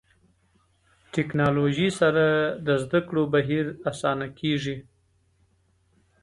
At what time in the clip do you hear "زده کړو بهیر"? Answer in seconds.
2.83-3.65